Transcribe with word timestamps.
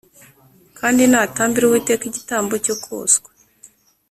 Kandi 0.79 1.01
natambira 1.11 1.65
Uwiteka 1.65 2.03
igitambo 2.07 2.53
cyo 2.65 2.75
koswa 2.83 3.29